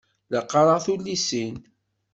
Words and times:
La 0.31 0.41
qqareɣ 0.43 0.79
tullisin. 0.85 1.55